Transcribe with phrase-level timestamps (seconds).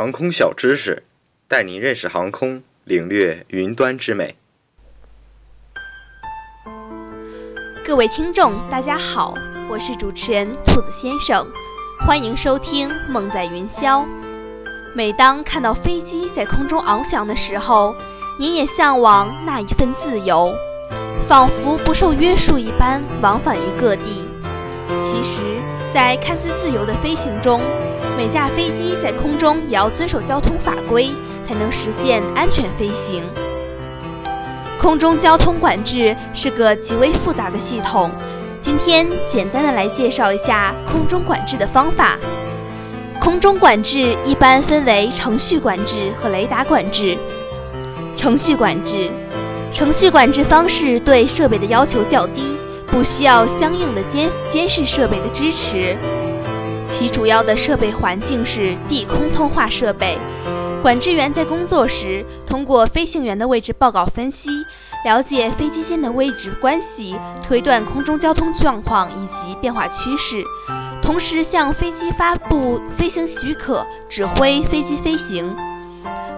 [0.00, 1.02] 航空小知识，
[1.46, 4.34] 带您认识航空，领略云端之美。
[7.84, 9.34] 各位听众，大家好，
[9.68, 11.46] 我是主持人兔子先生，
[11.98, 14.02] 欢迎收听《梦在云霄》。
[14.94, 17.94] 每当看到飞机在空中翱翔的时候，
[18.38, 20.56] 您也向往那一份自由，
[21.28, 24.26] 仿佛不受约束一般往返于各地。
[25.04, 25.42] 其实，
[25.92, 27.60] 在看似自由的飞行中，
[28.20, 31.10] 每架飞机在空中也要遵守交通法规，
[31.48, 33.22] 才能实现安全飞行。
[34.78, 38.10] 空中交通管制是个极为复杂的系统，
[38.60, 42.18] 今天简单的来介绍一下空中管制的方法。
[43.18, 47.16] 空中管制一般分为程序管制和雷达管制。
[48.14, 49.10] 程序管制，
[49.72, 52.58] 程序管制方式对设备的要求较低，
[52.88, 55.96] 不需要相应的监监视设备的支持。
[56.92, 60.18] 其主要的设备环境是地空通话设备。
[60.82, 64.48] 管制员在工作时，通过飞行员的位置报告分析，
[65.04, 67.14] 了解飞机间的位置关系，
[67.46, 70.42] 推断空中交通状况以及变化趋势，
[71.02, 75.54] 同时向飞机发布飞行许可，指挥飞机飞行。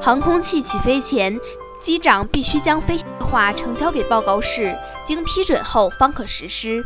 [0.00, 1.38] 航空器起飞前，
[1.80, 4.76] 机长必须将飞行计划呈交给报告室，
[5.06, 6.84] 经批准后方可实施。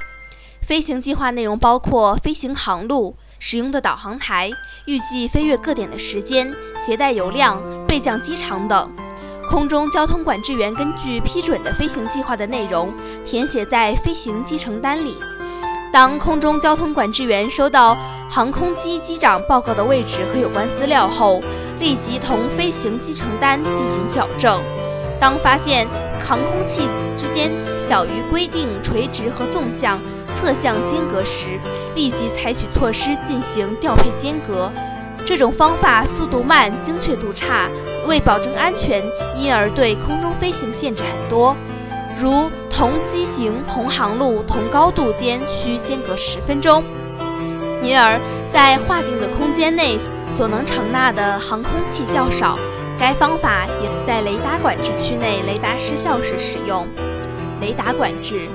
[0.61, 3.17] 飞行计划内容包括飞行航路。
[3.39, 4.51] 使用的导航台、
[4.87, 6.53] 预计飞越各点的时间、
[6.85, 8.91] 携带油量、备降机场等，
[9.51, 12.93] 空中交通管制员根据批准的飞行计划的内容
[13.25, 15.17] 填写在飞行机程单里。
[15.93, 17.97] 当空中交通管制员收到
[18.29, 21.41] 航空机机长报告的位置和有关资料后，
[21.79, 24.61] 立即同飞行机程单进行矫正。
[25.19, 25.87] 当发现
[26.23, 27.51] 航空器之间
[27.89, 29.99] 小于规定垂直和纵向。
[30.37, 31.59] 侧向间隔时，
[31.95, 34.71] 立即采取措施进行调配间隔。
[35.25, 37.69] 这种方法速度慢、精确度差，
[38.07, 39.03] 为保证安全，
[39.35, 41.57] 因而对空中飞行限制很多，
[42.17, 46.85] 如同机型、同航路、同高度间需间隔十分钟，
[47.83, 48.21] 因而，
[48.53, 49.99] 在划定的空间内
[50.31, 52.57] 所能承纳的航空器较少。
[52.99, 56.87] 该方法也在雷达管制区内雷达失效时使用。
[57.61, 58.49] 雷达管制。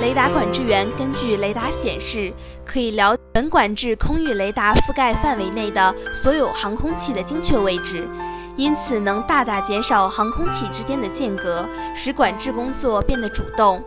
[0.00, 2.32] 雷达管制员根据雷达显示，
[2.64, 8.08] 可以了本管制空域雷达覆盖范围内的所有航空器的精确位置，
[8.56, 13.82] 因此能大大减少航空器之间的间隔，使管制工作变得主动。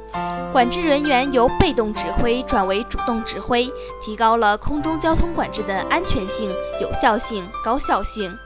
[0.52, 3.72] 管制人员由被动指挥转为主动指挥，
[4.04, 6.52] 提高了空中交通管制的安全性、
[6.82, 8.38] 有效性、高效性。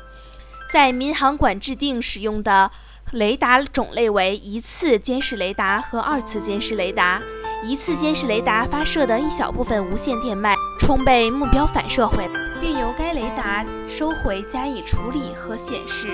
[0.72, 2.70] 在民航管制定使用的
[3.12, 7.22] 雷达种类为一次监视雷达和二次监视雷达。
[7.68, 12.30] 一次监视雷达发射的一小部分无线电脉冲被目标反射回，
[12.62, 16.10] 并由该雷达收回加以处理和显示，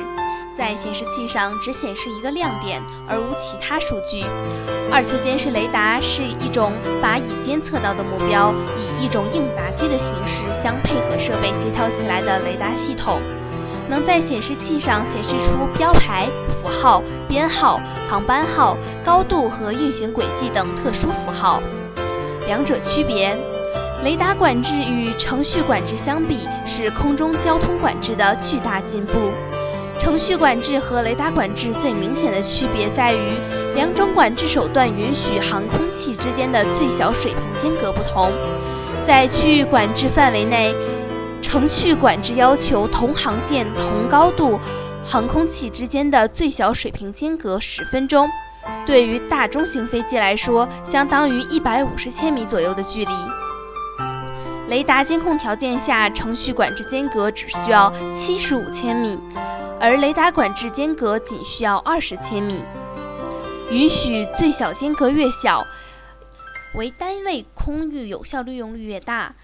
[0.58, 4.24] 在显示器上只显示一个亮点而无其他数据。
[4.90, 13.22] 二次监视雷达是一种把已监测到的目标以一种应答机的形式相配合设备协调起来的雷达系统。
[13.92, 21.62] 能在显示器上显示出标牌、符号、编号、航班号、高度和运行轨迹等特殊符号。
[22.48, 23.38] 两者区别：
[24.02, 29.12] 雷达管制与程序管制相比，是空中交通管制的巨大进步。
[30.00, 33.38] 程序管制和雷达管制最明显的区别在于，
[33.76, 38.32] 两种管制手段允许航空器之间的最小水平间隔不同。
[39.06, 40.74] 在区域管制范围内。
[41.42, 44.60] 程序管制要求同航线、同高度
[45.06, 48.30] 航空器之间的最小水平间隔十分钟，
[48.86, 53.12] 对于大中型飞机来说，相当于一百五十千米左右的距离。
[54.68, 59.20] 雷达监控条件下，程序管制间隔只需要七十五千米，
[59.80, 62.64] 而雷达管制间隔仅需要二十千米。
[63.70, 65.66] 允许最小间隔越小
[66.76, 69.36] 为单位空域有效利用率越大。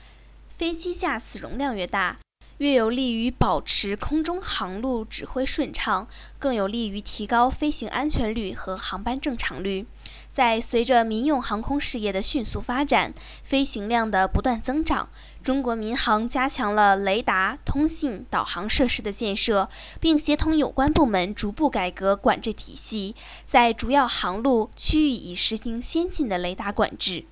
[0.57, 2.18] 飞机架次容量越大，
[2.57, 6.08] 越有利于保持空中航路指挥顺畅，
[6.40, 9.85] 更有利于提高飞行安全率和航班正常率。
[10.34, 15.09] 在随着民用航空事业的迅速发展，飞行量的不断增长，
[15.43, 19.70] 中国民航加强了雷达、通信、导航设施的建设，
[20.02, 23.16] 并协同有关部门逐步改革管制体系，
[23.47, 27.26] 在主要航路区域已实行先进的雷达管制。